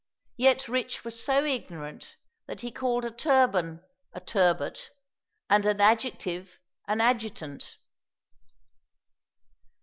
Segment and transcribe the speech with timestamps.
[0.37, 2.15] Yet Rich was so ignorant
[2.47, 4.89] that he called a 'turban' a 'turbot,'
[5.47, 7.77] and an 'adjective' an 'adjutant.